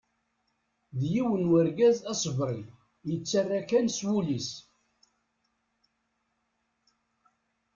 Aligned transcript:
D 0.99 1.01
yiwen 1.11 1.43
n 1.49 1.53
urgaz 1.59 1.97
asebri, 2.11 2.61
yettarra 3.09 3.61
kan 3.69 3.87
s 3.97 3.99
ul-is. 4.17 4.49